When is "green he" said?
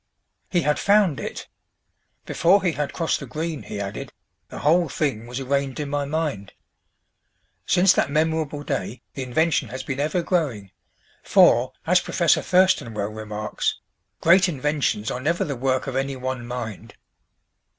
3.27-3.79